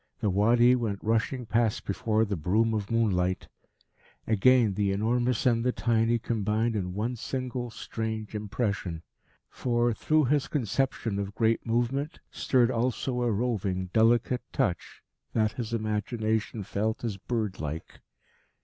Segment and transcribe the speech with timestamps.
[0.19, 3.47] The Wadi went rushing past before the broom of moonlight.
[4.25, 9.03] Again, the enormous and the tiny combined in one single strange impression.
[9.47, 15.03] For, through this conception of great movement, stirred also a roving, delicate touch
[15.33, 18.01] that his imagination felt as bird like.